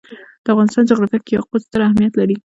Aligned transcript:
د 0.43 0.45
افغانستان 0.53 0.83
جغرافیه 0.91 1.19
کې 1.25 1.31
یاقوت 1.37 1.61
ستر 1.67 1.79
اهمیت 1.87 2.13
لري. 2.19 2.35